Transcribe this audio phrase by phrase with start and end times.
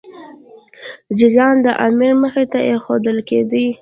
[1.17, 3.65] جریان د امیر مخي ته ایښودل کېدی.